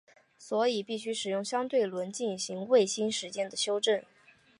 [0.39, 4.01] 所以必须使用相对论进行卫星时间的修正。